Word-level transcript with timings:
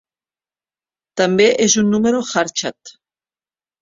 També 1.21 1.47
és 1.67 1.77
un 1.83 1.93
número 1.97 2.23
Harshad. 2.31 2.95